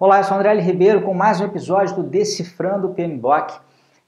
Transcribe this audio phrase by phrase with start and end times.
[0.00, 0.60] Olá, eu sou André L.
[0.60, 3.58] Ribeiro com mais um episódio do Decifrando o PMBOK.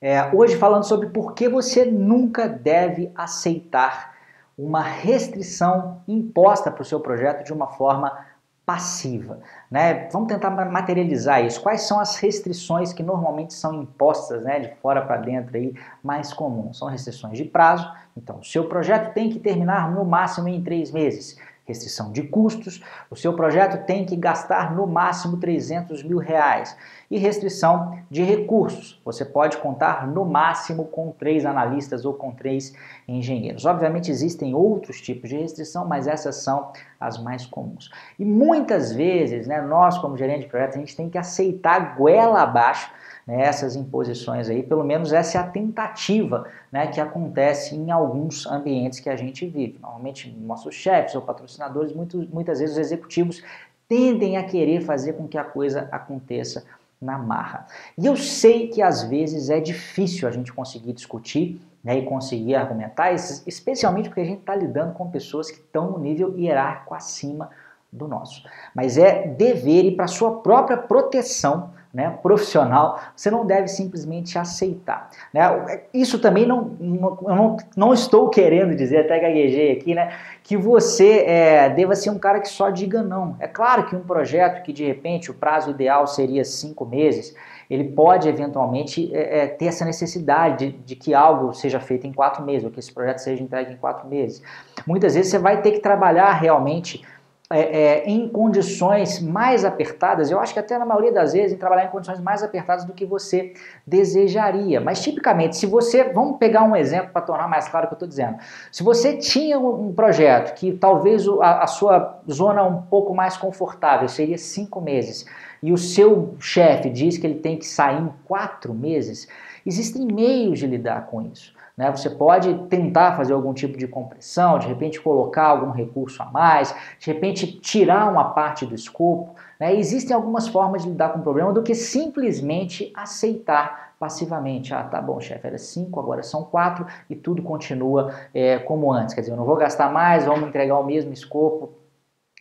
[0.01, 4.15] É, hoje falando sobre por que você nunca deve aceitar
[4.57, 8.25] uma restrição imposta para o seu projeto de uma forma
[8.65, 9.41] passiva.
[9.69, 10.09] Né?
[10.13, 11.61] Vamos tentar materializar isso.
[11.61, 16.33] Quais são as restrições que normalmente são impostas né, de fora para dentro aí, mais
[16.33, 16.79] comuns?
[16.79, 17.91] São restrições de prazo.
[18.17, 21.37] Então, o seu projeto tem que terminar no máximo em três meses
[21.71, 26.77] restrição de custos, o seu projeto tem que gastar no máximo 300 mil reais.
[27.11, 32.73] E restrição de recursos, você pode contar no máximo com três analistas ou com três
[33.09, 33.65] engenheiros.
[33.65, 37.91] Obviamente existem outros tipos de restrição, mas essas são as mais comuns.
[38.19, 42.43] E muitas vezes, né, nós como gerente de projeto, a gente tem que aceitar goela
[42.43, 42.91] abaixo
[43.27, 48.47] né, essas imposições aí, pelo menos essa é a tentativa né, que acontece em alguns
[48.47, 49.79] ambientes que a gente vive.
[49.81, 53.43] Normalmente, nossos chefes ou patrocinadores, muito, muitas vezes os executivos
[53.89, 56.65] tendem a querer fazer com que a coisa aconteça
[57.01, 57.67] na marra.
[57.97, 62.55] E eu sei que às vezes é difícil a gente conseguir discutir né, e conseguir
[62.55, 67.51] argumentar, especialmente porque a gente está lidando com pessoas que estão no nível hierárquico acima
[67.91, 68.45] do nosso.
[68.75, 75.11] Mas é dever e para sua própria proteção né, profissional, você não deve simplesmente aceitar.
[75.35, 75.83] Né?
[75.93, 80.57] Isso também não, não, eu não, não estou querendo dizer, até gaguejei aqui, né, que
[80.57, 83.37] você é, deva ser um cara que só diga não.
[83.41, 87.35] É claro que um projeto que de repente o prazo ideal seria cinco meses,
[87.69, 92.13] ele pode eventualmente é, é, ter essa necessidade de, de, que algo seja feito em
[92.13, 94.43] quatro meses, ou que esse projeto seja entregue em quatro meses.
[94.87, 97.05] Muitas vezes você vai ter que trabalhar realmente
[97.53, 101.59] é, é, em condições mais apertadas, eu acho que até na maioria das vezes, em
[101.59, 104.81] trabalhar em condições mais apertadas do que você desejaria.
[104.81, 107.97] Mas tipicamente, se você, vamos pegar um exemplo para tornar mais claro o que eu
[107.97, 108.39] estou dizendo.
[108.71, 114.07] Se você tinha um projeto que talvez a, a sua zona um pouco mais confortável
[114.09, 115.27] seria cinco meses,
[115.61, 119.27] e o seu chefe diz que ele tem que sair em quatro meses,
[119.65, 121.53] existem meios de lidar com isso.
[121.77, 121.91] Né?
[121.91, 126.75] Você pode tentar fazer algum tipo de compressão, de repente colocar algum recurso a mais,
[126.99, 129.35] de repente tirar uma parte do escopo.
[129.59, 129.75] Né?
[129.75, 134.75] Existem algumas formas de lidar com o problema do que simplesmente aceitar passivamente.
[134.75, 139.15] Ah, tá bom, chefe, era cinco, agora são quatro e tudo continua é, como antes.
[139.15, 141.80] Quer dizer, eu não vou gastar mais, vamos entregar o mesmo escopo,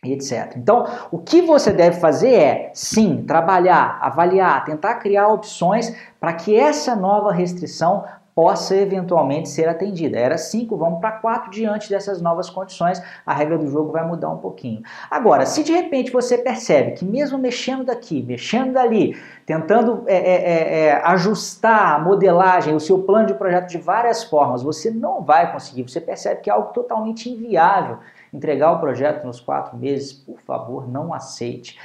[0.04, 0.54] e etc.
[0.56, 6.56] Então, o que você deve fazer é, sim, trabalhar, avaliar, tentar criar opções para que
[6.56, 8.04] essa nova restrição
[8.40, 10.18] possa eventualmente ser atendida.
[10.18, 14.30] Era 5, vamos para 4 diante dessas novas condições, a regra do jogo vai mudar
[14.30, 14.80] um pouquinho.
[15.10, 19.14] Agora, se de repente você percebe que mesmo mexendo daqui, mexendo dali,
[19.44, 24.24] tentando é, é, é, é, ajustar a modelagem, o seu plano de projeto de várias
[24.24, 27.98] formas, você não vai conseguir, você percebe que é algo totalmente inviável
[28.32, 31.78] entregar o projeto nos quatro meses, por favor, não aceite.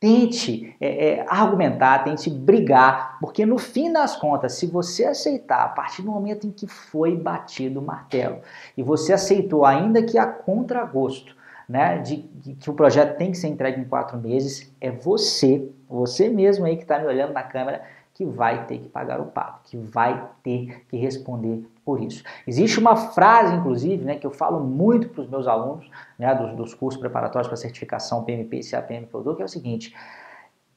[0.00, 5.68] Tente é, é, argumentar, tente brigar, porque no fim das contas, se você aceitar a
[5.68, 8.38] partir do momento em que foi batido o martelo
[8.76, 11.36] e você aceitou, ainda que a contragosto,
[11.68, 15.68] né, de, de, que o projeto tem que ser entregue em quatro meses, é você,
[15.88, 17.82] você mesmo aí que está me olhando na câmera,
[18.18, 22.24] que vai ter que pagar o pato, que vai ter que responder por isso.
[22.44, 26.56] Existe uma frase, inclusive, né, que eu falo muito para os meus alunos né, dos,
[26.56, 29.94] dos cursos preparatórios para certificação PMP e CAPM dou, que é o seguinte: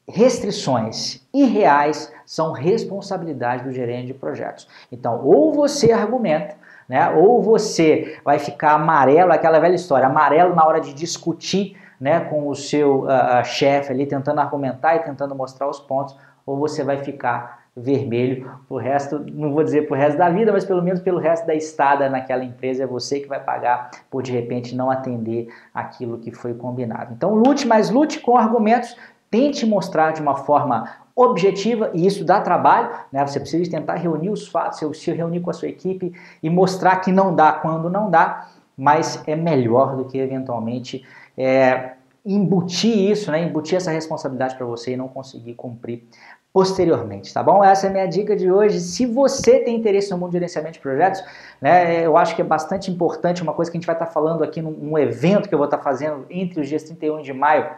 [0.08, 4.68] restrições irreais são responsabilidade do gerente de projetos.
[4.92, 6.54] Então, ou você argumenta,
[6.88, 12.20] né, ou você vai ficar amarelo, aquela velha história, amarelo na hora de discutir né,
[12.20, 16.16] com o seu uh, chefe ali, tentando argumentar e tentando mostrar os pontos,
[16.46, 20.64] ou você vai ficar vermelho pro resto, não vou dizer pro resto da vida, mas
[20.64, 24.30] pelo menos pelo resto da estada naquela empresa, é você que vai pagar por de
[24.30, 27.14] repente não atender aquilo que foi combinado.
[27.14, 28.94] Então lute, mas lute com argumentos,
[29.30, 30.86] tente mostrar de uma forma
[31.16, 33.26] objetiva e isso dá trabalho, né?
[33.26, 37.10] Você precisa tentar reunir os fatos, se reunir com a sua equipe e mostrar que
[37.10, 41.04] não dá quando não dá, mas é melhor do que eventualmente
[41.36, 41.92] é,
[42.24, 43.42] embutir isso, né?
[43.42, 46.04] embutir essa responsabilidade para você e não conseguir cumprir
[46.52, 47.64] posteriormente, tá bom?
[47.64, 48.78] Essa é a minha dica de hoje.
[48.78, 51.24] Se você tem interesse no mundo de gerenciamento de projetos,
[51.60, 54.44] né, eu acho que é bastante importante, uma coisa que a gente vai estar falando
[54.44, 57.70] aqui num, num evento que eu vou estar fazendo entre os dias 31 de maio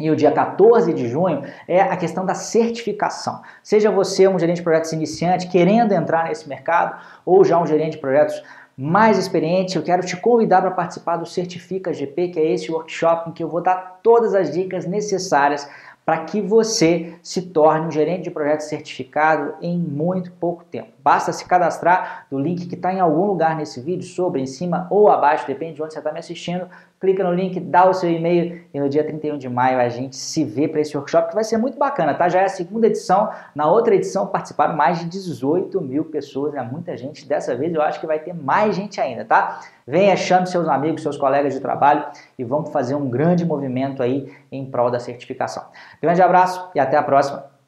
[0.00, 3.42] e o dia 14 de junho é a questão da certificação.
[3.62, 7.92] Seja você um gerente de projetos iniciante querendo entrar nesse mercado ou já um gerente
[7.92, 8.42] de projetos
[8.80, 13.28] mais experiente, eu quero te convidar para participar do Certifica GP, que é esse workshop
[13.28, 15.68] em que eu vou dar todas as dicas necessárias
[16.02, 20.88] para que você se torne um gerente de projeto certificado em muito pouco tempo.
[21.04, 24.86] Basta se cadastrar do link que está em algum lugar nesse vídeo, sobre, em cima
[24.90, 26.66] ou abaixo, depende de onde você está me assistindo.
[27.00, 30.14] Clica no link, dá o seu e-mail e no dia 31 de maio a gente
[30.14, 32.28] se vê para esse workshop que vai ser muito bacana, tá?
[32.28, 36.62] Já é a segunda edição, na outra edição participaram mais de 18 mil pessoas, é
[36.62, 37.26] muita gente.
[37.26, 39.60] Dessa vez eu acho que vai ter mais gente ainda, tá?
[39.86, 42.04] Venha, chame seus amigos, seus colegas de trabalho
[42.38, 45.64] e vamos fazer um grande movimento aí em prol da certificação.
[46.02, 47.59] Grande abraço e até a próxima.